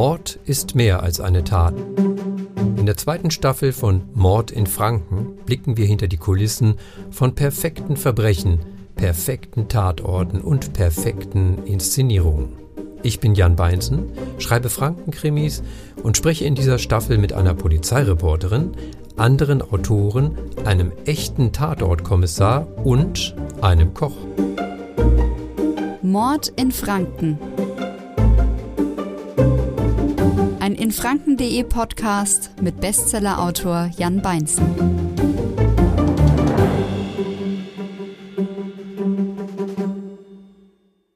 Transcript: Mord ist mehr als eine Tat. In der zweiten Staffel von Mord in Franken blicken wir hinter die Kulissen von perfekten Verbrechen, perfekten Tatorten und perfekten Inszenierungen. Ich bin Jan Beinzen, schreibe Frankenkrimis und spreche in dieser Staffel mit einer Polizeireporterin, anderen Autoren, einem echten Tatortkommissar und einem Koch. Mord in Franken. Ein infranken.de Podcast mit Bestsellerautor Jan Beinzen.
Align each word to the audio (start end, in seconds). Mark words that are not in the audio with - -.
Mord 0.00 0.38
ist 0.44 0.76
mehr 0.76 1.02
als 1.02 1.18
eine 1.18 1.42
Tat. 1.42 1.74
In 2.76 2.86
der 2.86 2.96
zweiten 2.96 3.32
Staffel 3.32 3.72
von 3.72 4.02
Mord 4.14 4.52
in 4.52 4.68
Franken 4.68 5.34
blicken 5.44 5.76
wir 5.76 5.86
hinter 5.86 6.06
die 6.06 6.18
Kulissen 6.18 6.76
von 7.10 7.34
perfekten 7.34 7.96
Verbrechen, 7.96 8.60
perfekten 8.94 9.66
Tatorten 9.66 10.40
und 10.40 10.72
perfekten 10.72 11.64
Inszenierungen. 11.64 12.50
Ich 13.02 13.18
bin 13.18 13.34
Jan 13.34 13.56
Beinzen, 13.56 14.04
schreibe 14.38 14.70
Frankenkrimis 14.70 15.64
und 16.00 16.16
spreche 16.16 16.44
in 16.44 16.54
dieser 16.54 16.78
Staffel 16.78 17.18
mit 17.18 17.32
einer 17.32 17.54
Polizeireporterin, 17.54 18.76
anderen 19.16 19.62
Autoren, 19.62 20.38
einem 20.64 20.92
echten 21.06 21.50
Tatortkommissar 21.50 22.68
und 22.84 23.34
einem 23.62 23.94
Koch. 23.94 24.14
Mord 26.02 26.52
in 26.54 26.70
Franken. 26.70 27.36
Ein 30.78 30.84
infranken.de 30.84 31.64
Podcast 31.64 32.50
mit 32.62 32.80
Bestsellerautor 32.80 33.90
Jan 33.96 34.22
Beinzen. 34.22 34.64